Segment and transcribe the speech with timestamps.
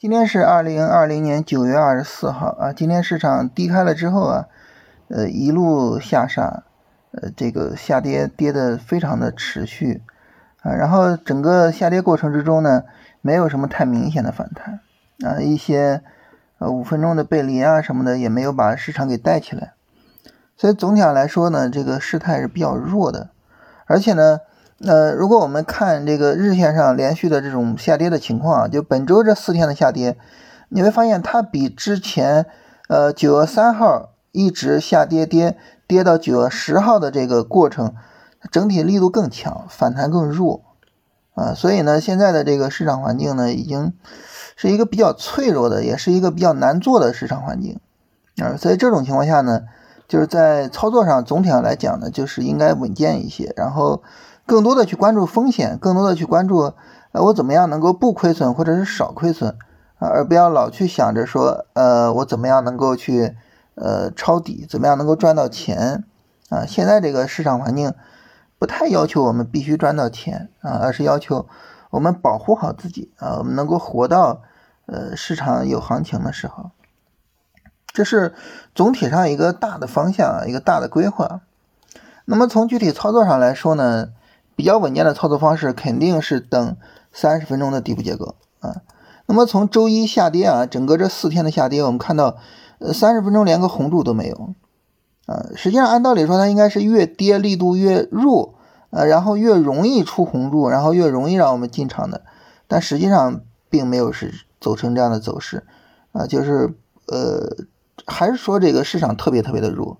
[0.00, 4.46] 今天是二零二零年九月二十四号啊，今天市场低开了之后啊，
[5.08, 6.62] 呃，一路下杀，
[7.12, 10.00] 呃，这个下跌跌的非常的持续
[10.62, 12.84] 啊，然后整个下跌过程之中呢，
[13.20, 14.80] 没有什么太明显的反弹
[15.22, 16.02] 啊，一些
[16.56, 19.74] 呃五分钟的背离啊什么的也没有把市场给带起来，
[20.56, 23.28] 所以总体上来说呢，这个事态是比较弱的，
[23.84, 24.38] 而且呢。
[24.82, 30.16] 那如果我们看这个日线上连续的这种下跌的情况啊，就本周这四天的下跌，
[30.70, 32.46] 你会发现它比之前
[32.88, 37.94] 呃九月三号一直下跌跌跌到九月十号的这个过程，
[38.50, 40.62] 整体力度更强，反弹更弱
[41.34, 43.92] 啊，所以呢，现在的这个市场环境呢，已经
[44.56, 47.78] 是一个比较脆弱的，也是一个比较难做的市场环境
[48.38, 49.60] 啊，所以这种情况下呢，
[50.08, 54.02] 就是在操作上总体上来讲呢，就是应该稳健一些，然后。
[54.50, 56.74] 更多的去关注风险，更多的去关注，
[57.12, 59.56] 呃，我怎么样能够不亏损或者是少亏损
[60.00, 63.36] 啊，而不要老去想着说，呃，我怎么样能够去，
[63.76, 66.02] 呃，抄底，怎么样能够赚到钱
[66.48, 66.66] 啊？
[66.66, 67.94] 现在这个市场环境
[68.58, 71.46] 不太要求我们必须赚到钱啊，而是要求
[71.90, 74.42] 我们保护好自己啊，我们能够活到，
[74.86, 76.72] 呃，市场有行情的时候，
[77.92, 78.34] 这是
[78.74, 81.42] 总体上一个大的方向，一个大的规划。
[82.24, 84.08] 那么从具体操作上来说呢？
[84.60, 86.76] 比较稳健的操作方式肯定是等
[87.10, 88.82] 三十分钟的底部结构啊。
[89.24, 92.36] 那么从周一下跌啊，整个这四天的下跌，我们看到，
[92.78, 94.54] 呃，三十分钟连个红柱都没有
[95.24, 95.46] 啊。
[95.56, 98.52] 实际上按道理说，它应该是越跌力度越弱，
[98.90, 102.20] 呃，然后越容易出红柱，然后越容易让我们进场的。
[102.68, 105.64] 但实际上并没有是走成这样的走势
[106.12, 106.74] 啊，就是
[107.06, 107.64] 呃，
[108.06, 109.96] 还是说这个市场特别特别的弱。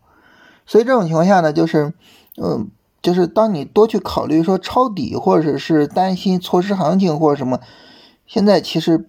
[0.66, 1.94] 所以这种情况下呢，就是
[2.36, 2.70] 嗯。
[3.02, 7.60] 就是当你多去考虑说抄底，或者是担心错失行情或者什么，
[8.26, 9.08] 现在其实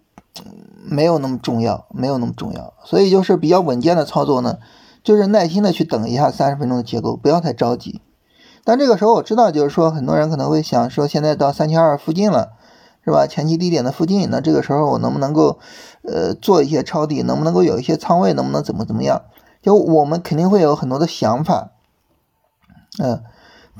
[0.83, 2.73] 没有那么重要，没有那么重要。
[2.85, 4.59] 所以就是比较稳健的操作呢，
[5.03, 8.01] 就是耐心的去等一下三十分钟的结构，不要太着急。
[8.63, 12.53] 但这个时候我知道，就是说很多人可能会想说，现在到三千二附近了，
[13.03, 13.27] 是吧？
[13.27, 15.59] 前期低点的附近，那这个时候我能不能够
[16.03, 17.21] 呃做一些抄底？
[17.23, 18.31] 能不能够有一些仓位？
[18.33, 19.23] 能不能怎么怎么样？
[19.61, 21.71] 就我们肯定会有很多的想法，
[22.97, 23.23] 嗯。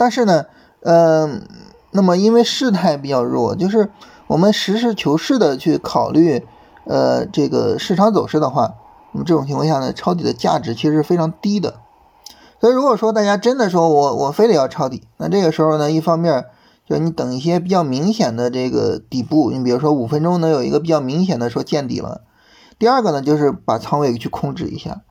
[0.02, 0.46] 但是呢，
[0.80, 1.44] 嗯，
[1.92, 3.92] 那么因为事态比较弱，就是
[4.26, 6.44] 我们实事求是的去考虑，
[6.86, 8.74] 呃，这个市场走势的话，
[9.12, 11.76] 那么这种情况下呢，抄底的价值其实是非常低的。
[12.60, 16.46] 所以如果说大家真的说我我非得要抄底，那这个时候呢，一方面
[16.90, 22.22] 就是你等一些比较明显的这个底部，你比如说五分钟能有一个比较明显的说见底了。
[22.80, 25.02] 第二个呢，就是把仓位去控制一下，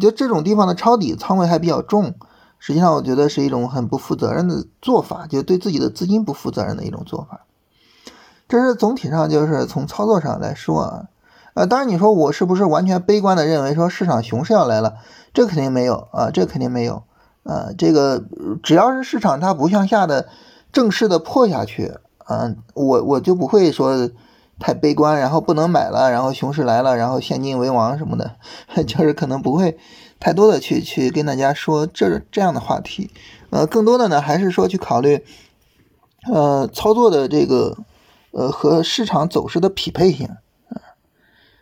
[0.00, 2.14] 就这种地方的抄底仓位还比较重。
[2.58, 7.42] 实际上，我觉得是一种很不负责任的做法，就对自己的资金不负责任的一种做法。
[8.48, 11.04] 这是总体上就是从操作上来说啊，
[11.54, 14.94] 呃，当然你说我是不是完全悲观的认为说市场熊市要来了？
[15.34, 17.02] 这肯定没有啊，这肯定没有
[17.42, 17.70] 啊。
[17.76, 18.24] 这个
[18.62, 20.28] 只要是市场它不向下的
[20.72, 24.10] 正式的破下去啊，我我就不会说
[24.58, 28.36] 太悲观，然后不能买了，然后熊市来了，然后现金为王什么的，
[28.84, 29.78] 就是可能不会。
[30.18, 33.10] 太多的去去跟大家说这这样的话题，
[33.50, 35.22] 呃，更多的呢还是说去考虑，
[36.32, 37.76] 呃，操作的这个
[38.30, 40.80] 呃和市场走势的匹配性啊。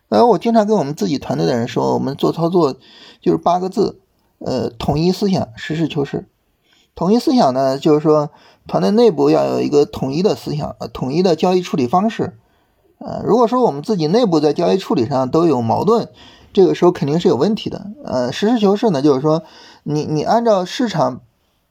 [0.08, 2.76] 呃，我经常跟我们自己团队的人说，我们做操作
[3.20, 4.00] 就是八个字，
[4.38, 6.28] 呃，统一思想，实事求是。
[6.94, 8.30] 统一思想呢，就是说
[8.68, 12.38] 团队内部要有一个统一的思想，呃，统一的交易处理方式。
[12.98, 16.08] 呃，如果说我们自己内部在交易处理上都有矛盾。
[16.54, 19.42] 这个时候肯定是有问题的，呃，实事求是呢，就是说，
[19.82, 21.20] 你你按照市场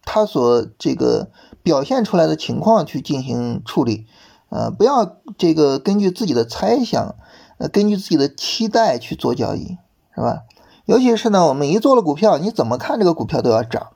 [0.03, 1.29] 它所这个
[1.63, 4.05] 表现出来的情况去进行处理，
[4.49, 7.15] 呃，不要这个根据自己的猜想，
[7.59, 9.77] 呃，根据自己的期待去做交易，
[10.13, 10.41] 是吧？
[10.85, 13.87] 尤其是呢，我们一做了股票，你怎么看这个股票都要涨，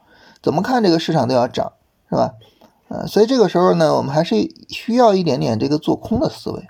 [0.41, 1.73] 怎么看这个市场都要涨，
[2.09, 2.35] 是吧？
[2.87, 4.35] 呃，所以这个时候呢，我们还是
[4.69, 6.65] 需要一点点这个做空的思维，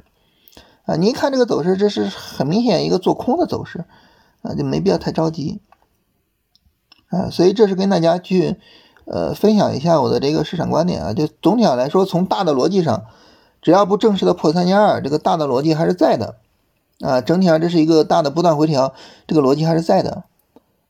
[0.86, 3.86] 啊，你一看这个走势，这是很明显一个做空的走势。
[4.42, 5.60] 啊，就没必要太着急，
[7.10, 8.58] 啊，所以这是跟大家去，
[9.06, 11.14] 呃，分享一下我的这个市场观点啊。
[11.14, 13.06] 就总体上来说，从大的逻辑上，
[13.62, 16.36] 只要不正式的破三千二，这个大的逻辑还是在的，
[17.02, 18.94] 啊，整体上这是一个大的波段回调，
[19.26, 20.24] 这个逻辑还是在的，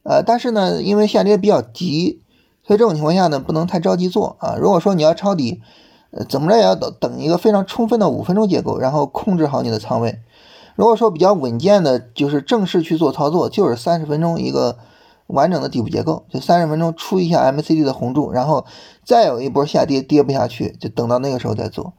[0.04, 2.22] 呃，但是呢，因为下跌比较急，
[2.66, 4.56] 所以这种情况下呢，不能太着急做啊。
[4.60, 5.62] 如果说你要抄底，
[6.12, 10.20] 呃，怎么着也要等等一个非常充分的五分钟结构，然后控制好你的仓位。
[10.78, 14.78] 如果说比较稳健的，就是正式去做操作，就是三十分钟一个
[15.26, 18.64] 完整的底部结构，就三十分钟出一下 MCD 的红柱，然后
[19.04, 21.94] 再有一波下跌，跌不下去，就等到那个时候再做。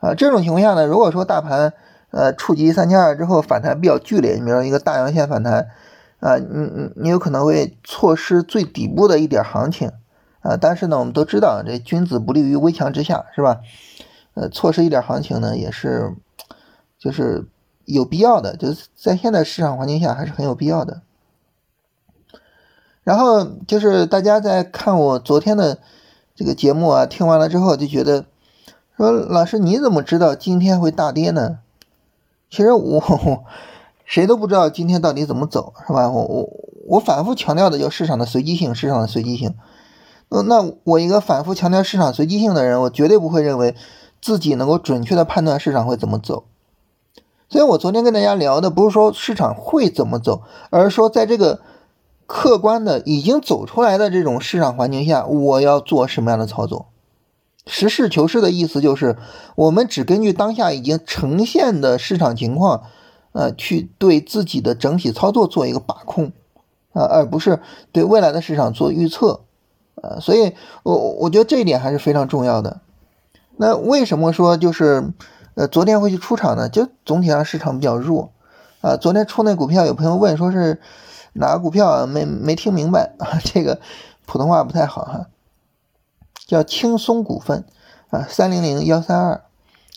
[0.00, 1.72] 啊，这种情况下呢，如果说大盘
[2.10, 5.68] 呃，触及三千二之后反弹比较剧烈，你比如说一个大阳线反弹，
[6.18, 9.92] 啊，你你你有可能会错失最底部的一点行情，
[10.42, 13.60] 啊，但是呢，我们都知道这君子不立于危墙之下，是吧？
[14.34, 16.14] 呃，错失一点行情呢，也是
[16.98, 17.46] 就是
[17.94, 21.02] 有必要的，就是在现在市场环境下还是很有必要的。
[23.02, 25.78] 然后就是大家在看我昨天的
[26.34, 28.26] 这个节目啊，听完了之后就觉得
[28.96, 31.58] 说，老师你怎么知道今天会大跌呢？
[32.50, 33.44] 其实我
[34.04, 36.08] 谁都不知道今天到底怎么走，是吧？
[36.10, 36.48] 我我
[36.86, 39.54] 我反复强调的就市场的随机性，市场的随机性。
[40.28, 43.74] 那，那我一个反复强调市场随机性的人，我绝对不会认为
[44.20, 46.44] 自己能够准确的判断市场会怎么走。
[47.50, 51.60] 所以我昨天跟大家聊的不是说市场会怎么走，而是说在这个
[52.26, 56.86] 客观的已经走出来的这种市场环境下，我要做什么样的操作。
[57.66, 59.16] 实事求是的意思就是，
[59.56, 62.84] 我们只根据当下已经呈现的市场情况，
[63.32, 66.32] 呃，去对自己的整体操作做一个把控，
[66.92, 67.60] 啊，而不是
[67.90, 69.40] 对未来的市场做预测，
[69.96, 70.54] 呃，所以
[70.84, 72.80] 我我觉得这一点还是非常重要的。
[73.56, 75.12] 那为什么说就是，
[75.60, 76.70] 呃，昨天会去出场呢？
[76.70, 78.32] 就总体上市场比较弱，
[78.80, 80.80] 啊，昨天出那股票，有朋友问说是
[81.34, 83.78] 哪个股票，没没听明白啊， 这个
[84.24, 85.26] 普通话不太好哈。
[86.46, 87.66] 叫轻松股份
[88.08, 89.42] 啊，三零零幺三二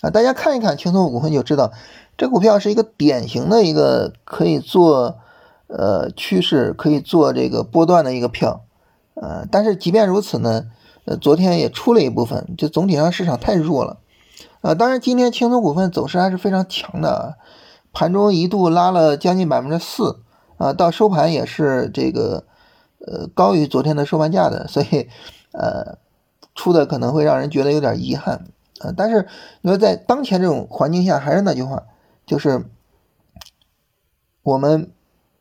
[0.02, 1.72] 啊，大家看一看轻松股份就知道，
[2.18, 5.20] 这股票是一个典型的一个可以做
[5.68, 8.66] 呃趋势，可以做这个波段的一个票，
[9.14, 10.66] 呃，但是即便如此呢，
[11.06, 14.00] 呃，昨天也出了一部分，就总体上市场太弱了，
[14.64, 17.38] 啊，当然今天轻松股份走势还是非常强的，
[17.94, 20.24] 盘中一度拉了将近百分之四
[20.58, 22.46] 啊，到收盘也是这个
[23.06, 25.08] 呃高于昨天的收盘价的，所以
[25.52, 26.02] 呃。
[26.56, 28.46] 出的可能会让人觉得有点遗憾
[28.80, 29.28] 啊，但是
[29.62, 31.82] 你说在当前这种环境下，还是那句话，
[32.28, 32.66] 就是
[34.44, 34.92] 我们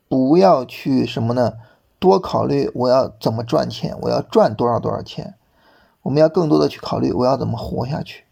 [0.09, 1.53] 不要去什么呢？
[1.99, 5.35] 多考虑我要怎么赚钱，我要赚多少多少钱，
[6.01, 8.22] 我们要更多的去考虑我要怎么活下去，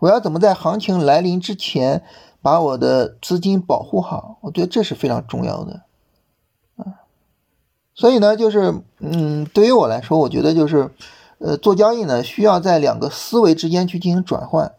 [0.00, 2.02] 我要怎么在行情来临之前
[2.42, 5.82] 把我的资金保护好，我觉得这是非常重要的
[6.76, 7.06] 啊。
[7.94, 10.90] 所以呢，就是嗯，对于我来说，我觉得就是。
[11.42, 14.74] 呃，做交易呢，需要在两个思维之间去进行转换。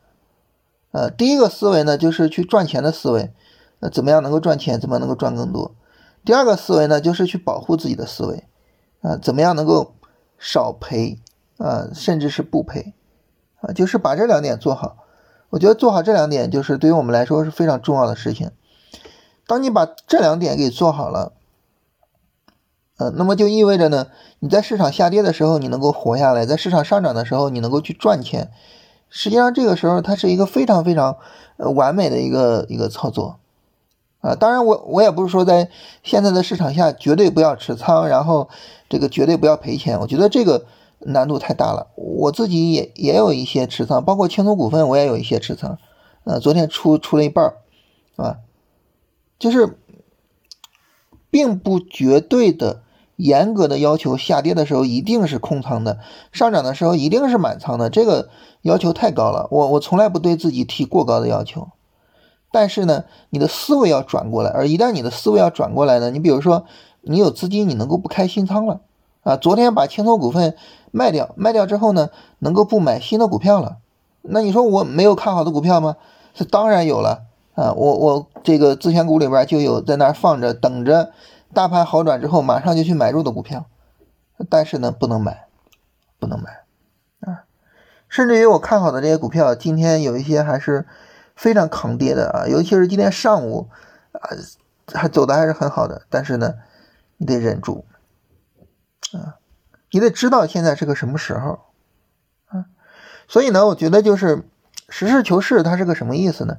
[0.91, 3.33] 呃，第一个思维呢，就是去赚钱的思维，
[3.79, 5.73] 呃，怎么样能够赚钱，怎么能够赚更多？
[6.23, 8.44] 第二个思维呢，就是去保护自己的思维，
[9.01, 9.95] 啊，怎么样能够
[10.38, 11.18] 少赔，
[11.57, 12.94] 啊，甚至是不赔，
[13.62, 14.97] 啊，就是把这两点做好。
[15.51, 18.50] 我觉得做好这两点，就是对于我们来说是非常重要的事情。
[19.45, 21.33] 当你把这两点给做好了。
[22.98, 28.51] 呃，那么就意味着呢，你在市场下跌的时候，你能够活下来；在市场上涨的时候，你能够去赚钱。
[29.09, 31.18] 实际上，这个时候它是一个非常非常
[31.57, 33.39] 呃完美的一个一个操作
[34.19, 34.36] 啊。
[34.36, 35.71] 当然，我我也不是说在
[36.04, 38.50] 现在的市场下绝对不要持仓，然后
[38.88, 40.00] 这个绝对不要赔钱。
[40.00, 40.65] 我觉得这个
[41.06, 41.88] 难度太大了。
[41.95, 45.77] 我自己也也有一些持仓，包括青松股份，我也有一些持仓。
[46.24, 47.57] 呃，昨天出出了一半儿，
[48.15, 48.38] 是吧？
[49.39, 49.77] 就是
[51.30, 52.83] 并不绝对的。
[53.18, 55.99] 严格的要求，下跌的时候一定是空仓的，
[56.31, 57.87] 上涨的时候一定是满仓的。
[57.87, 58.30] 这个
[58.64, 61.68] 要求太高了，我我从来不对自己提过高的要求。
[62.52, 66.66] 但是呢，你的思维要转过来，而一旦你的思维要转过来呢，你比如说
[67.02, 68.81] 你有资金，你能够不开新仓了
[69.23, 69.37] 啊。
[69.37, 70.56] 昨天把青松股份
[70.92, 72.09] 卖掉，卖掉之后呢，
[72.40, 73.78] 能够不买新的股票了。
[74.21, 75.97] 那你说我没有看好的股票吗？
[76.33, 77.23] 是当然有了
[77.56, 81.11] 啊，我我这个自选股里边就有在那儿放着等着。
[81.54, 83.66] 大盘好转之后，马上就去买入的股票，
[84.49, 85.47] 但是呢，不能买，
[86.18, 86.61] 不能买
[87.19, 87.44] 啊！
[88.07, 90.87] 甚至于我看好的这些股票，今天有一些还是
[91.35, 93.68] 非常抗跌的啊，尤其是今天上午
[94.13, 94.31] 啊，
[94.94, 96.04] 还走的还是很好的。
[96.09, 96.54] 但是呢，
[97.18, 97.83] 你得忍住
[99.13, 99.37] 啊，
[99.91, 101.59] 你得知道现在是个什么时候
[102.47, 102.65] 啊。
[103.27, 104.43] 所以呢，我觉得就是
[104.89, 106.57] 实事求是，它是个什么意思呢？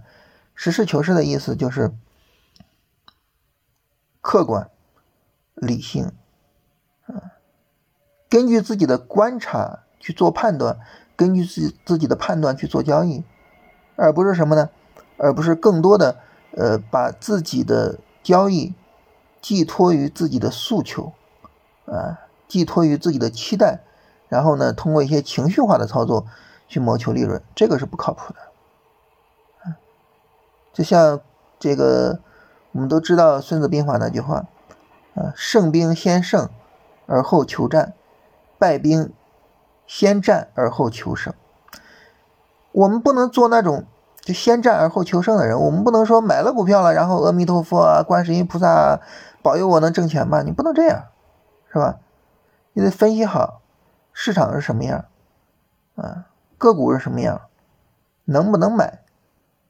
[0.55, 1.93] 实事求是的意思就是
[4.21, 4.69] 客观。
[5.55, 6.11] 理性，
[7.07, 7.39] 啊，
[8.29, 10.81] 根据自己的观察去做判断，
[11.15, 13.23] 根据自自己的判断去做交易，
[13.95, 14.71] 而不是什么呢？
[15.19, 16.19] 而不是更多的
[16.57, 18.75] 呃把自己的交易
[19.41, 21.13] 寄托于自己的诉求，
[21.85, 22.22] 啊，
[22.53, 23.81] 寄托于自己的期待，
[24.29, 26.27] 然后呢，通过一些情绪化的操作
[26.69, 29.73] 去谋求利润，这个是不靠谱的。
[30.75, 31.23] 就像
[31.59, 32.21] 这个，
[32.73, 34.45] 我们都知道《孙子兵法》那句话。
[35.15, 36.51] 啊，胜兵先胜，
[37.07, 37.95] 而后求战；
[38.59, 39.11] 败兵
[39.87, 41.33] 先战而后求胜。
[42.73, 43.87] 我们不能做那种
[44.21, 49.01] 就先战而后求胜的人，我们不能说买了股票了，然后阿弥陀佛啊，观世音菩萨
[49.43, 50.43] 保佑我能挣钱吧？
[50.43, 51.05] 你不能这样，
[51.73, 51.97] 是吧？
[52.73, 53.63] 你得分析好
[54.13, 55.07] 市场是什么样，
[55.95, 56.27] 啊，
[56.59, 57.43] 个股是什么样，
[58.25, 59.01] 能不能买？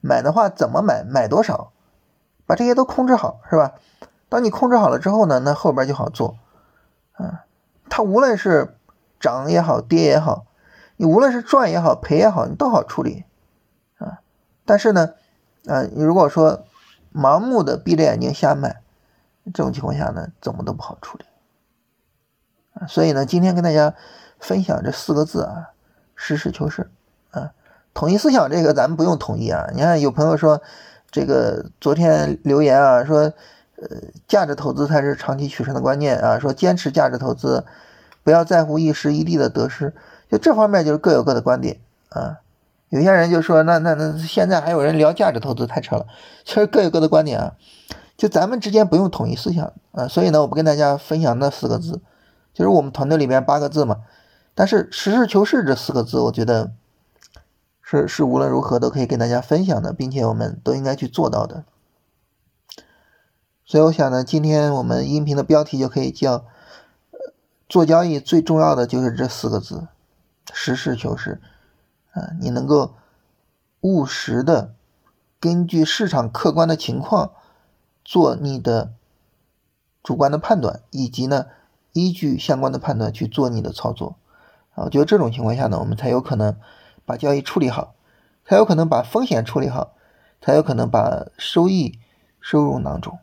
[0.00, 1.04] 买的话怎么买？
[1.04, 1.73] 买多少？
[2.44, 3.75] 把这些都控制好，是吧？
[4.28, 6.37] 当你控制好了之后呢，那后边就好做，
[7.12, 7.44] 啊，
[7.88, 8.76] 它无论是
[9.21, 10.47] 涨也好，跌也好，
[10.97, 13.25] 你无论是赚也好，赔也好，你都好处理。
[13.99, 14.21] 啊
[14.64, 15.14] 但是呢，
[15.66, 16.64] 啊，你如果说
[17.12, 18.82] 盲目的闭着眼睛瞎买，
[19.47, 21.25] 这种情况下呢，怎么都不好处理。
[22.88, 23.94] 所以呢，今天跟大家
[24.38, 25.70] 分享这四个字啊，
[26.14, 26.90] 实事求是
[27.30, 27.52] 啊，
[27.94, 29.68] 统一思想这个咱们不用统一啊。
[29.74, 30.60] 你看有朋友说
[31.10, 33.32] 这个昨天留言啊，说
[33.76, 33.88] 呃
[34.26, 37.64] 价值投资才是长期取胜的关键啊，说坚持价值投资，
[38.24, 39.94] 不要在乎一时一地的得失，
[40.30, 42.38] 就这方面就是各有各的观点啊。
[42.88, 46.06] 有些人就说，那那那现在还有人聊价值投资，太扯了。
[46.44, 47.54] 其实各有各的观点啊，
[48.18, 50.06] 就咱们之间不用统一思想啊。
[50.08, 52.02] 所以呢，我不跟大家分享那四个字，
[52.52, 54.04] 就是我们团队里面八个字嘛。
[54.54, 56.73] 但是实事求是这四个字，我觉得
[57.80, 61.64] 是是无论如何都可以跟大家分享的，并且我们都应该去做到的。
[63.64, 66.44] 所以我想呢，今天我们音频的标题就可以叫
[67.68, 69.88] “做交易最重要的就是这四个字：
[70.52, 71.40] 实事求是”。
[72.12, 72.94] 啊，你能够
[73.80, 74.75] 务实的
[75.40, 77.32] 根据市场客观的情况
[78.04, 78.92] 做你的
[80.02, 81.47] 主观的判断，以及呢
[81.92, 84.16] 依据相关的判断去做你的操作
[84.75, 86.56] 啊，我觉得这种情况下呢，我们才有可能
[87.04, 87.94] 把交易处理好，
[88.44, 89.94] 才有可能把风险处理好，
[90.40, 91.99] 才有可能把收益
[92.40, 93.18] 收入囊中。